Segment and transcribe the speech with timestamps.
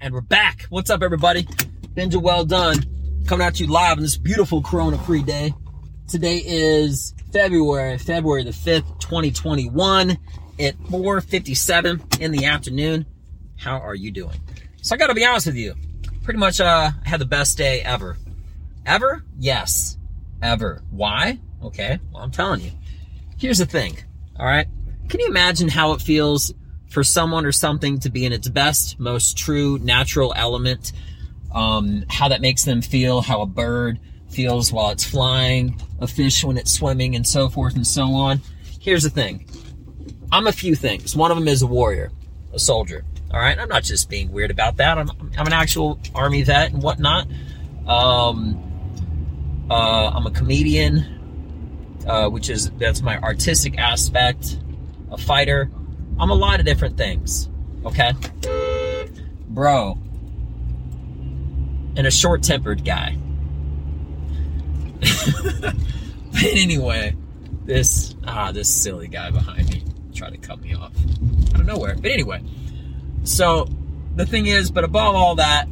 [0.00, 0.66] And we're back.
[0.68, 1.44] What's up, everybody?
[1.94, 2.84] Benja Well Done
[3.26, 5.54] coming at you live on this beautiful Corona free day.
[6.06, 10.10] Today is February, February the 5th, 2021
[10.60, 13.06] at 4.57 in the afternoon.
[13.56, 14.38] How are you doing?
[14.82, 15.74] So I gotta be honest with you.
[16.22, 18.18] Pretty much, uh, had the best day ever.
[18.84, 19.24] Ever?
[19.38, 19.96] Yes.
[20.42, 20.82] Ever.
[20.90, 21.38] Why?
[21.62, 21.98] Okay.
[22.12, 22.72] Well, I'm telling you.
[23.38, 23.96] Here's the thing.
[24.38, 24.66] All right.
[25.08, 26.52] Can you imagine how it feels
[26.88, 30.92] for someone or something to be in its best, most true, natural element?
[31.54, 36.44] Um, how that makes them feel, how a bird feels while it's flying, a fish
[36.44, 38.40] when it's swimming, and so forth and so on.
[38.80, 39.48] Here's the thing.
[40.30, 41.16] I'm a few things.
[41.16, 42.12] One of them is a warrior,
[42.52, 43.04] a soldier.
[43.32, 43.58] All right.
[43.58, 44.98] I'm not just being weird about that.
[44.98, 47.26] I'm, I'm an actual army vet and whatnot.
[47.86, 48.62] Um,
[49.70, 54.58] uh, I'm a comedian, uh, which is that's my artistic aspect.
[55.10, 55.70] A fighter.
[56.18, 57.48] I'm a lot of different things.
[57.84, 58.12] Okay,
[59.48, 59.98] bro,
[61.96, 63.16] and a short-tempered guy.
[65.60, 67.14] but anyway,
[67.64, 69.82] this ah this silly guy behind me
[70.14, 70.92] tried to cut me off
[71.54, 71.94] out of nowhere.
[72.00, 72.42] But anyway,
[73.24, 73.68] so
[74.14, 75.68] the thing is, but above all that,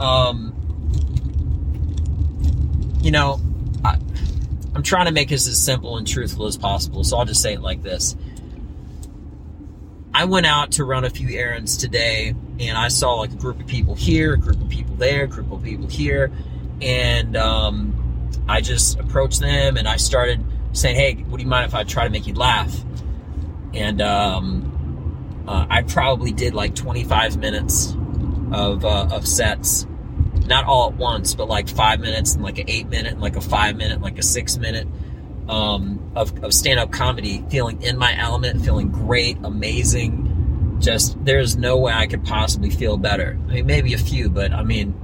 [0.00, 0.54] um,
[3.00, 3.40] you know,
[3.84, 3.98] I,
[4.74, 7.04] I'm trying to make this as simple and truthful as possible.
[7.04, 8.16] So I'll just say it like this.
[10.12, 13.60] I went out to run a few errands today and I saw like a group
[13.60, 16.32] of people here, a group of people there, a group of people here.
[16.80, 21.74] And um, I just approached them and I started saying, Hey, would you mind if
[21.74, 22.74] I try to make you laugh?
[23.72, 27.94] And um, uh, I probably did like 25 minutes
[28.52, 29.86] of, uh, of sets
[30.50, 33.36] not all at once, but like five minutes and like an eight minute and like
[33.36, 34.86] a five minute, and like a six minute
[35.50, 40.78] um, of, of stand up comedy, feeling in my element, feeling great, amazing.
[40.80, 43.36] Just there's no way I could possibly feel better.
[43.48, 44.94] I mean, maybe a few, but I mean,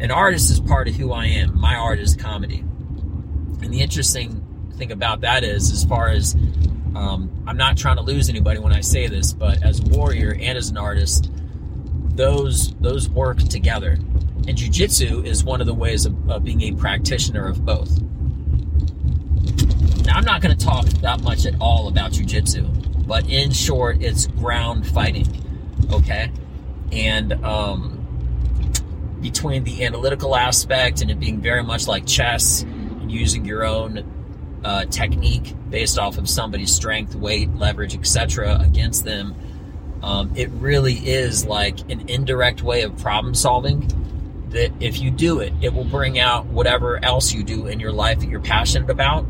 [0.00, 1.58] an artist is part of who I am.
[1.58, 2.58] My art is comedy.
[2.58, 4.44] And the interesting
[4.76, 6.34] thing about that is, as far as
[6.96, 10.36] um, I'm not trying to lose anybody when I say this, but as a warrior
[10.38, 11.30] and as an artist,
[12.16, 13.92] those those work together.
[13.92, 18.00] And jujitsu is one of the ways of, of being a practitioner of both.
[20.04, 24.02] Now, I'm not going to talk that much at all about jujitsu, but in short,
[24.02, 25.26] it's ground fighting.
[25.90, 26.30] Okay?
[26.92, 33.44] And um, between the analytical aspect and it being very much like chess and using
[33.44, 39.34] your own uh, technique based off of somebody's strength, weight, leverage, etc., against them,
[40.02, 43.88] um, it really is like an indirect way of problem solving
[44.50, 47.92] that if you do it, it will bring out whatever else you do in your
[47.92, 49.26] life that you're passionate about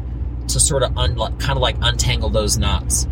[0.55, 3.07] to sort of un- kind of like untangle those knots.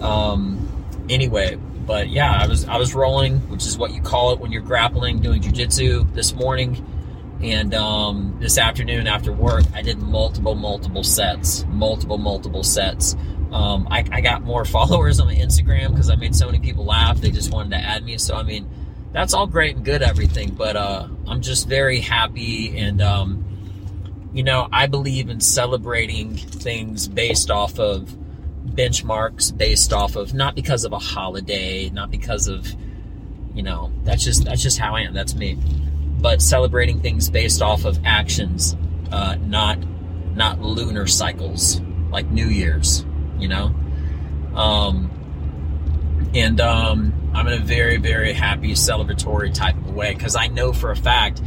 [0.00, 0.68] Um,
[1.08, 1.56] anyway,
[1.86, 4.62] but yeah, I was I was rolling, which is what you call it when you're
[4.62, 6.84] grappling, doing jujitsu this morning,
[7.42, 13.16] and um, this afternoon after work, I did multiple multiple sets, multiple multiple sets.
[13.52, 16.84] Um, I, I got more followers on my Instagram because I made so many people
[16.84, 17.20] laugh.
[17.20, 18.18] They just wanted to add me.
[18.18, 18.68] So I mean
[19.12, 22.76] that's all great and good, everything, but uh, I'm just very happy.
[22.76, 23.43] And, um,
[24.34, 28.08] you know, I believe in celebrating things based off of
[28.66, 32.66] benchmarks, based off of not because of a holiday, not because of,
[33.54, 35.14] you know, that's just that's just how I am.
[35.14, 35.56] That's me.
[36.20, 38.76] But celebrating things based off of actions,
[39.12, 39.78] uh, not
[40.34, 41.80] not lunar cycles
[42.10, 43.06] like New Year's.
[43.38, 43.74] You know,
[44.56, 45.10] um,
[46.34, 50.72] and um, I'm in a very, very happy, celebratory type of way because I know
[50.72, 51.40] for a fact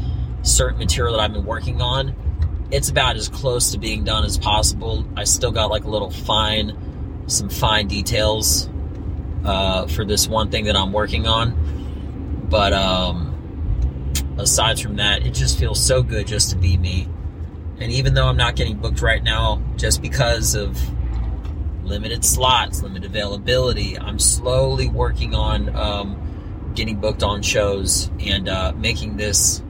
[0.44, 2.16] certain material that I've been working on,
[2.72, 5.06] it's about as close to being done as possible.
[5.16, 8.70] I still got like a little fine, some fine details
[9.46, 12.46] uh, for this one thing that I'm working on.
[12.50, 17.08] But um, aside from that, it just feels so good just to be me.
[17.80, 20.78] And even though I'm not getting booked right now, just because of
[21.88, 23.98] limited slots, limited availability.
[23.98, 29.62] I'm slowly working on um, getting booked on shows and uh, making this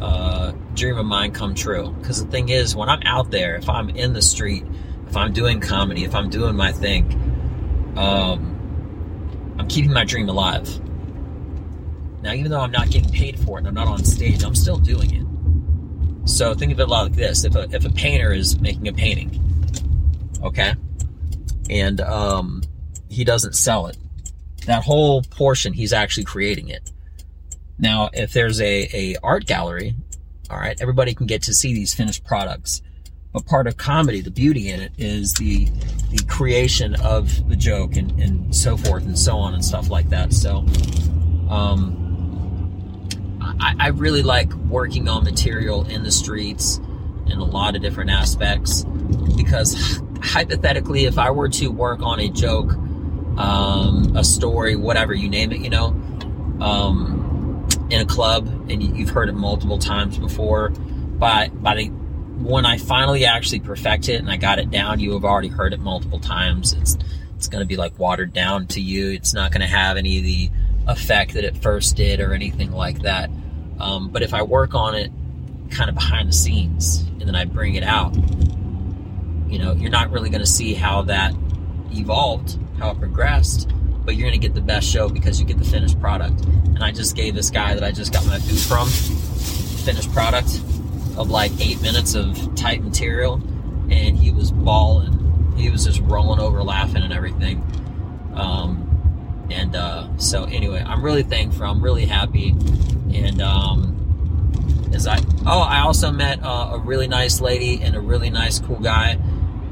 [0.00, 1.90] uh, dream of mine come true.
[2.00, 4.64] Because the thing is, when I'm out there, if I'm in the street,
[5.08, 7.12] if I'm doing comedy, if I'm doing my thing,
[7.96, 10.68] um, I'm keeping my dream alive.
[12.22, 14.54] Now, even though I'm not getting paid for it and I'm not on stage, I'm
[14.54, 15.26] still doing it.
[16.28, 19.30] So think of it like this: if a if a painter is making a painting,
[20.42, 20.74] okay,
[21.68, 22.62] and um,
[23.08, 23.96] he doesn't sell it.
[24.66, 26.92] That whole portion, he's actually creating it.
[27.80, 29.94] Now, if there's a, a art gallery,
[30.50, 32.82] all right, everybody can get to see these finished products.
[33.32, 35.70] But part of comedy, the beauty in it is the
[36.10, 40.08] the creation of the joke and, and so forth and so on and stuff like
[40.10, 40.32] that.
[40.32, 40.66] So,
[41.48, 43.08] um,
[43.40, 46.80] I I really like working on material in the streets
[47.26, 48.84] in a lot of different aspects
[49.36, 52.72] because hypothetically, if I were to work on a joke,
[53.38, 55.94] um, a story, whatever you name it, you know,
[56.60, 57.19] um,
[57.90, 61.90] in a club, and you've heard it multiple times before, but by the
[62.40, 65.74] when I finally actually perfect it and I got it down, you have already heard
[65.74, 66.72] it multiple times.
[66.72, 66.96] It's
[67.36, 69.10] it's going to be like watered down to you.
[69.10, 70.50] It's not going to have any of the
[70.88, 73.30] effect that it first did or anything like that.
[73.78, 75.10] Um, but if I work on it
[75.70, 78.14] kind of behind the scenes and then I bring it out,
[79.48, 81.34] you know, you're not really going to see how that
[81.92, 83.70] evolved, how it progressed,
[84.10, 86.40] but you're going to get the best show because you get the finished product.
[86.40, 90.48] And I just gave this guy that I just got my food from finished product
[91.16, 93.34] of like eight minutes of tight material,
[93.88, 95.54] and he was bawling.
[95.56, 97.64] He was just rolling over laughing and everything.
[98.34, 101.66] Um, and uh, so anyway, I'm really thankful.
[101.66, 102.48] I'm really happy.
[103.14, 108.00] And um, as I oh, I also met uh, a really nice lady and a
[108.00, 109.20] really nice cool guy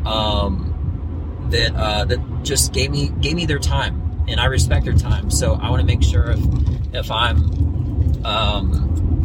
[0.06, 4.94] um, that uh, that just gave me gave me their time, and I respect their
[4.94, 5.30] time.
[5.30, 6.40] So I want to make sure if
[6.94, 9.22] if I'm um,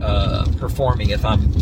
[0.00, 1.52] uh, performing, if I'm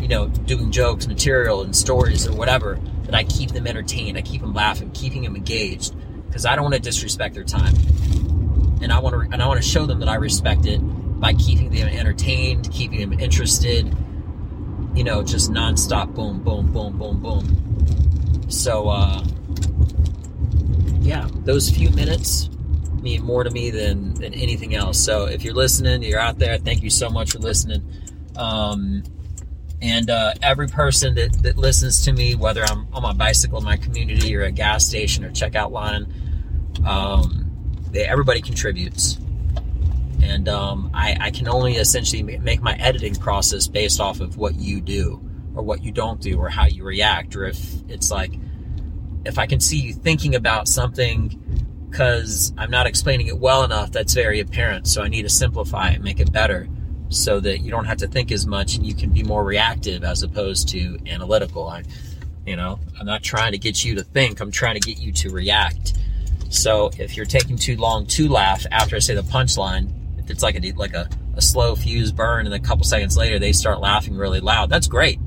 [0.00, 4.22] you know doing jokes, material, and stories or whatever, that I keep them entertained, I
[4.22, 5.94] keep them laughing, keeping them engaged
[6.26, 7.74] because I don't want to disrespect their time,
[8.80, 11.34] and I want to and I want to show them that I respect it by
[11.34, 13.94] keeping them entertained, keeping them interested.
[14.94, 18.50] You know, just nonstop, boom, boom, boom, boom, boom.
[18.50, 19.24] So, uh,
[21.00, 22.50] yeah, those few minutes
[23.02, 24.98] mean more to me than than anything else.
[24.98, 26.58] So, if you're listening, you're out there.
[26.58, 27.82] Thank you so much for listening.
[28.36, 29.02] Um,
[29.82, 33.64] and uh, every person that, that listens to me, whether I'm on my bicycle in
[33.64, 36.12] my community or a gas station or checkout line,
[36.86, 37.50] um,
[37.90, 39.18] they, everybody contributes.
[40.22, 44.56] And um, I, I can only essentially make my editing process based off of what
[44.56, 45.20] you do
[45.54, 47.34] or what you don't do or how you react.
[47.34, 47.58] Or if
[47.88, 48.32] it's like,
[49.24, 51.36] if I can see you thinking about something
[51.90, 54.86] because I'm not explaining it well enough, that's very apparent.
[54.86, 56.68] So I need to simplify it, make it better
[57.08, 60.04] so that you don't have to think as much and you can be more reactive
[60.04, 61.68] as opposed to analytical.
[61.68, 61.82] I,
[62.46, 65.12] you know, I'm not trying to get you to think, I'm trying to get you
[65.12, 65.94] to react.
[66.48, 70.42] So if you're taking too long to laugh after I say the punchline, if it's
[70.42, 73.80] like a like a, a slow fuse burn and a couple seconds later they start
[73.80, 75.18] laughing really loud, that's great.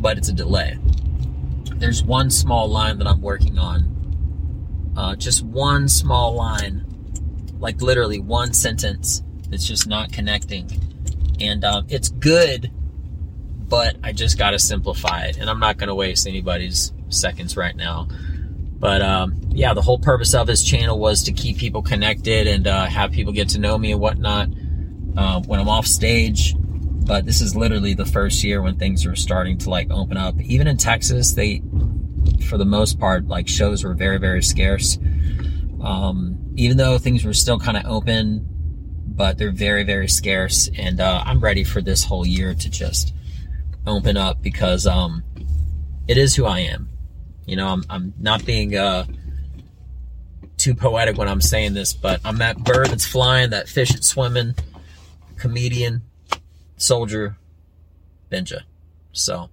[0.00, 0.78] But it's a delay.
[1.78, 4.94] There's one small line that I'm working on.
[4.96, 6.86] Uh, just one small line,
[7.58, 10.70] like literally one sentence that's just not connecting.
[11.40, 12.70] And um, it's good,
[13.68, 15.36] but I just got to simplify it.
[15.36, 18.08] And I'm not going to waste anybody's seconds right now.
[18.78, 22.66] But um, yeah, the whole purpose of this channel was to keep people connected and
[22.66, 24.48] uh, have people get to know me and whatnot
[25.16, 26.54] uh, when I'm off stage.
[27.06, 30.38] But this is literally the first year when things are starting to like open up.
[30.40, 31.62] Even in Texas, they,
[32.48, 34.98] for the most part, like shows were very, very scarce.
[35.80, 38.44] Um, even though things were still kind of open,
[39.06, 40.68] but they're very, very scarce.
[40.76, 43.14] And uh, I'm ready for this whole year to just
[43.86, 45.22] open up because um,
[46.08, 46.88] it is who I am.
[47.46, 49.06] You know, I'm, I'm not being uh,
[50.56, 54.08] too poetic when I'm saying this, but I'm that bird that's flying, that fish that's
[54.08, 54.56] swimming,
[55.36, 56.02] comedian,
[56.76, 57.36] soldier,
[58.30, 58.62] Benja.
[59.12, 59.50] So,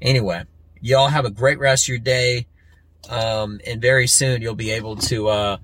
[0.00, 0.44] anyway,
[0.80, 2.46] y'all have a great rest of your day.
[3.08, 5.56] Um, and very soon you'll be able to uh,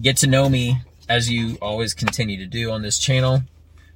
[0.00, 3.42] get to know me as you always continue to do on this channel.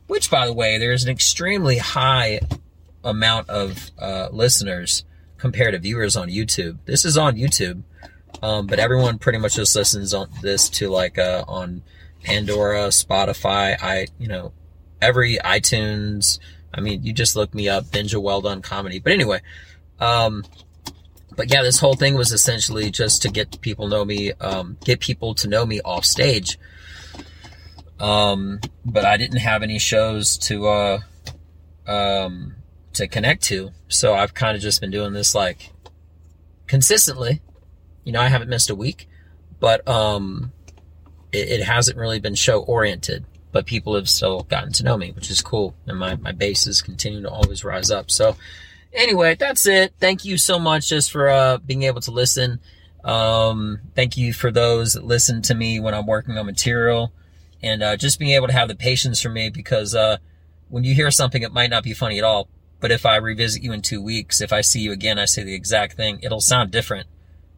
[0.07, 2.41] Which, by the way, there is an extremely high
[3.05, 5.05] amount of uh, listeners
[5.39, 6.79] compared to viewers on YouTube.
[6.85, 7.83] This is on YouTube,
[8.43, 11.83] um, but everyone pretty much just listens on this to like uh, on
[12.23, 13.77] Pandora, Spotify.
[13.81, 14.53] I you know
[15.03, 16.39] every iTunes.
[16.73, 18.99] I mean, you just look me up, Benja Well Done Comedy.
[18.99, 19.41] But anyway,
[20.01, 20.45] um,
[21.37, 25.01] but yeah, this whole thing was essentially just to get people know me, um, get
[25.01, 26.59] people to know me off stage.
[28.01, 30.99] Um, but I didn't have any shows to, uh,
[31.87, 32.57] um,
[32.95, 33.71] to connect to.
[33.89, 35.73] So I've kind of just been doing this like
[36.67, 37.43] consistently.
[38.05, 39.09] You know, I haven't missed a week,
[39.61, 40.53] but um,
[41.33, 43.25] it, it hasn't really been show oriented.
[43.53, 46.83] But people have still gotten to know me, which is cool, and my my bases
[46.83, 48.11] continue to always rise up.
[48.11, 48.37] So
[48.93, 49.95] anyway, that's it.
[50.01, 52.61] Thank you so much just for uh, being able to listen.
[53.05, 57.13] Um, thank you for those that listen to me when I'm working on material
[57.63, 60.19] and uh, just being able to have the patience for me because uh,
[60.69, 62.49] when you hear something, it might not be funny at all.
[62.81, 65.45] But if I revisit you in two weeks, if I see you again, I say
[65.45, 67.07] the exact thing, it'll sound different.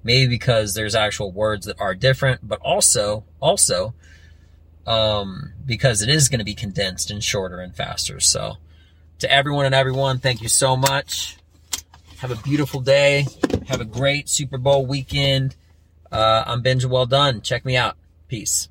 [0.02, 3.94] Maybe because there's actual words that are different, but also, also,
[4.86, 8.20] um, because it is going to be condensed and shorter and faster.
[8.20, 8.58] So,
[9.20, 11.36] to everyone and everyone, thank you so much.
[12.18, 13.26] Have a beautiful day.
[13.68, 15.56] Have a great Super Bowl weekend.
[16.10, 17.40] Uh, I'm Benja Well Done.
[17.40, 17.96] Check me out.
[18.28, 18.68] Peace.